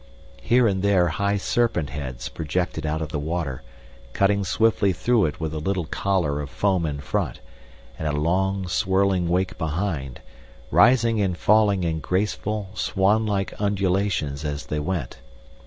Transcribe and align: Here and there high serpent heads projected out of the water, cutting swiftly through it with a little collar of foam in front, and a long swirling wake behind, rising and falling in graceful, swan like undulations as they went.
Here 0.41 0.67
and 0.67 0.81
there 0.81 1.09
high 1.09 1.37
serpent 1.37 1.91
heads 1.91 2.27
projected 2.27 2.87
out 2.87 3.03
of 3.03 3.09
the 3.09 3.19
water, 3.19 3.61
cutting 4.13 4.43
swiftly 4.43 4.93
through 4.93 5.25
it 5.25 5.39
with 5.39 5.53
a 5.53 5.59
little 5.59 5.85
collar 5.85 6.41
of 6.41 6.49
foam 6.49 6.87
in 6.87 6.97
front, 7.01 7.39
and 7.99 8.07
a 8.07 8.19
long 8.19 8.67
swirling 8.67 9.27
wake 9.27 9.59
behind, 9.59 10.19
rising 10.71 11.21
and 11.21 11.37
falling 11.37 11.83
in 11.83 11.99
graceful, 11.99 12.71
swan 12.73 13.27
like 13.27 13.53
undulations 13.61 14.43
as 14.43 14.65
they 14.65 14.79
went. 14.79 15.19